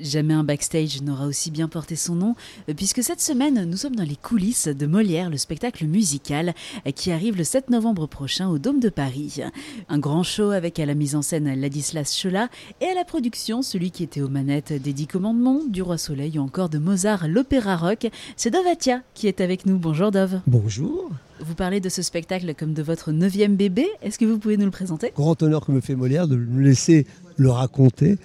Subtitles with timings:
[0.00, 2.34] Jamais un backstage n'aura aussi bien porté son nom,
[2.68, 6.54] euh, puisque cette semaine, nous sommes dans les coulisses de Molière, le spectacle musical,
[6.86, 9.40] euh, qui arrive le 7 novembre prochain au Dôme de Paris.
[9.88, 12.48] Un grand show avec à la mise en scène Ladislas Chola
[12.80, 16.38] et à la production celui qui était aux manettes des Dix Commandements, du Roi Soleil
[16.38, 18.08] ou encore de Mozart, l'opéra rock.
[18.36, 19.78] C'est Dovatia qui est avec nous.
[19.78, 20.40] Bonjour Dove.
[20.46, 21.10] Bonjour.
[21.40, 23.86] Vous parlez de ce spectacle comme de votre neuvième bébé.
[24.02, 25.12] Est-ce que vous pouvez nous le présenter?
[25.14, 27.06] Grand honneur que me fait Molière de me laisser
[27.36, 28.18] le raconter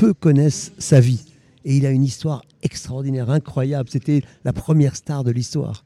[0.00, 1.22] peu connaissent sa vie.
[1.66, 3.90] Et il a une histoire extraordinaire, incroyable.
[3.90, 5.84] C'était la première star de l'histoire.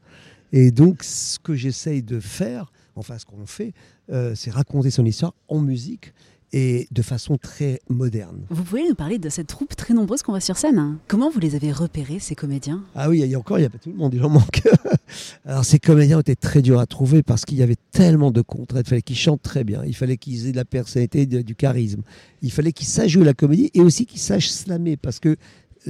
[0.52, 3.72] Et donc, ce que j'essaye de faire, enfin ce qu'on fait,
[4.12, 6.14] euh, c'est raconter son histoire en musique
[6.56, 8.46] et de façon très moderne.
[8.48, 11.28] Vous pouvez nous parler de cette troupe très nombreuse qu'on voit sur scène hein Comment
[11.28, 12.84] vous les avez repérés, ces comédiens?
[12.94, 14.28] Ah oui, il y a encore, il n'y a pas tout le monde, il en
[14.28, 14.62] manque.
[15.44, 18.86] Alors ces comédiens étaient très durs à trouver parce qu'il y avait tellement de contraintes.
[18.86, 22.02] Il fallait qu'ils chantent très bien, il fallait qu'ils aient de la personnalité, du charisme.
[22.40, 25.36] Il fallait qu'ils sachent jouer la comédie et aussi qu'ils sachent slammer parce que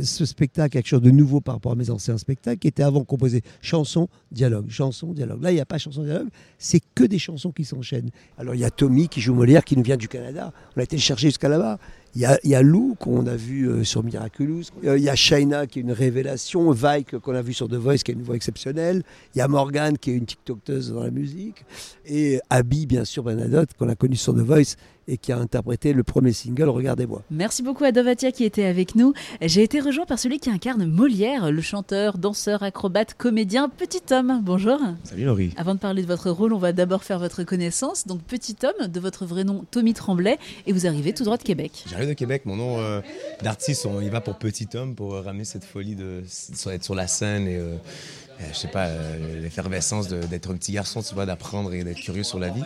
[0.02, 3.04] ce spectacle, quelque chose de nouveau par rapport à mes anciens spectacles, qui était avant
[3.04, 5.42] composé chanson, dialogue, chanson, dialogue.
[5.42, 6.28] Là, il n'y a pas chanson, dialogue,
[6.58, 8.10] c'est que des chansons qui s'enchaînent.
[8.38, 10.52] Alors, il y a Tommy qui joue Molière, qui nous vient du Canada.
[10.76, 11.78] On a été le chercher jusqu'à là-bas.
[12.16, 14.66] Il y, a, y a Lou qu'on a vu euh, sur Miraculous.
[14.84, 16.70] Euh, il y a Shaina qui est une révélation.
[16.70, 19.02] Vike qu'on a vu sur The Voice qui a une voix exceptionnelle.
[19.34, 21.64] Il y a Morgane qui est une TikTokeuse dans la musique.
[22.06, 24.76] Et Abby, bien sûr, Bernadotte, qu'on a connu sur The Voice
[25.08, 27.22] et qui a interprété le premier single Regardez-moi.
[27.30, 29.12] Merci beaucoup à Dovatia qui était avec nous.
[29.40, 34.40] J'ai été rejoint par celui qui incarne Molière, le chanteur, danseur, acrobate, comédien, petit homme.
[34.42, 34.78] Bonjour.
[35.04, 35.52] Salut Laurie.
[35.56, 38.06] Avant de parler de votre rôle, on va d'abord faire votre connaissance.
[38.06, 41.42] Donc petit homme, de votre vrai nom Tommy Tremblay, et vous arrivez tout droit de
[41.42, 41.84] Québec.
[41.88, 43.00] J'arrive de Québec, mon nom euh,
[43.42, 46.22] d'artiste, il va pour petit homme pour ramener cette folie de,
[46.70, 47.76] être sur la scène et euh,
[48.52, 52.24] je sais pas, euh, l'effervescence d'être un petit garçon, tu vois, d'apprendre et d'être curieux
[52.24, 52.62] sur la vie.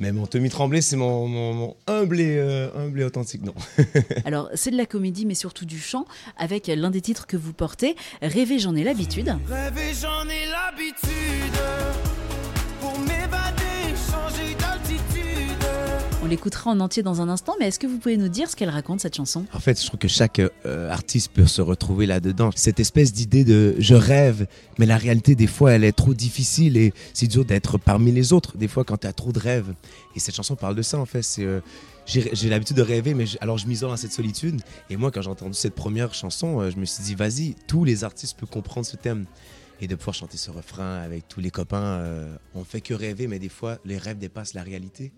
[0.00, 2.40] Mais mon Tommy Tremblay, c'est mon, humble, et,
[2.74, 3.54] humble, et, authentique nom.
[4.24, 6.06] Alors, c'est de la comédie, mais surtout du chant,
[6.38, 9.36] avec l'un des titres que vous portez, Rêver, j'en ai l'habitude.
[9.46, 12.09] Rêver, j'en ai l'habitude.
[16.30, 18.70] L'écoutera en entier dans un instant, mais est-ce que vous pouvez nous dire ce qu'elle
[18.70, 19.44] raconte cette chanson?
[19.52, 22.50] En fait, je trouve que chaque euh, artiste peut se retrouver là-dedans.
[22.54, 24.46] Cette espèce d'idée de je rêve,
[24.78, 28.32] mais la réalité, des fois, elle est trop difficile et c'est dur d'être parmi les
[28.32, 29.74] autres, des fois, quand tu as trop de rêves.
[30.16, 31.26] Et cette chanson parle de ça, en fait.
[31.40, 31.60] Euh,
[32.06, 34.60] j'ai l'habitude de rêver, mais alors je m'isole dans cette solitude.
[34.88, 37.84] Et moi, quand j'ai entendu cette première chanson, euh, je me suis dit, vas-y, tous
[37.84, 39.26] les artistes peuvent comprendre ce thème.
[39.82, 42.04] Et de pouvoir chanter ce refrain avec tous les copains,
[42.54, 45.10] on fait que rêver, mais des fois, les rêves dépassent la réalité.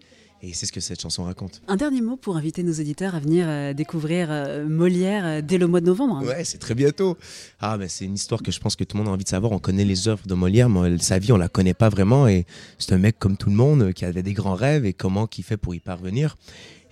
[0.45, 1.63] Et c'est ce que cette chanson raconte.
[1.69, 5.57] Un dernier mot pour inviter nos auditeurs à venir euh, découvrir euh, Molière euh, dès
[5.57, 6.25] le mois de novembre.
[6.27, 7.17] Ouais, c'est très bientôt.
[7.61, 9.29] Ah, mais c'est une histoire que je pense que tout le monde a envie de
[9.29, 9.53] savoir.
[9.53, 12.27] On connaît les œuvres de Molière, mais sa vie, on la connaît pas vraiment.
[12.27, 12.45] Et
[12.81, 15.45] c'est un mec comme tout le monde qui avait des grands rêves et comment qu'il
[15.45, 16.37] fait pour y parvenir.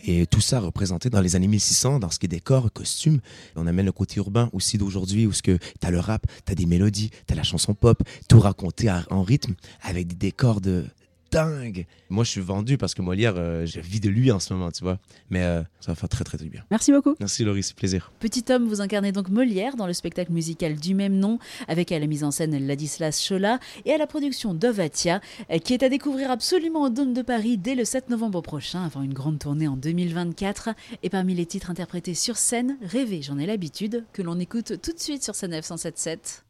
[0.05, 3.19] Et tout ça représenté dans les années 1600, dans ce qui est décor, costume.
[3.57, 6.67] On amène le côté urbain aussi d'aujourd'hui, où ce que t'as le rap, t'as des
[6.67, 10.87] mélodies, t'as la chanson pop, tout raconté en rythme, avec des décors de,
[11.31, 11.87] dingue.
[12.09, 14.71] Moi, je suis vendu parce que Molière, euh, je vis de lui en ce moment,
[14.71, 14.99] tu vois.
[15.31, 16.63] Mais euh, ça va faire très, très, très bien.
[16.71, 17.15] Merci beaucoup.
[17.21, 18.13] Merci, Laurie, c'est plaisir.
[18.21, 21.39] Petit homme, vous incarnez donc Molière dans le spectacle musical du même nom,
[21.69, 25.21] avec à la mise en scène Ladislas Chola et à la production Dovatia,
[25.51, 28.85] euh, qui est à découvrir absolument au Dôme de Paris dès le 7 novembre prochain,
[28.85, 30.71] avant une grande tournée en 2024.
[31.03, 34.93] Et parmi les titres interprétés sur scène, Rêver, j'en ai l'habitude, que l'on écoute tout
[34.93, 36.45] de suite sur scène 977.